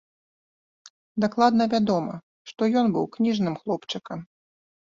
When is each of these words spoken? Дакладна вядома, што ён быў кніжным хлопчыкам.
Дакладна 1.25 1.67
вядома, 1.75 2.13
што 2.53 2.61
ён 2.81 2.87
быў 2.97 3.05
кніжным 3.17 3.55
хлопчыкам. 3.63 4.19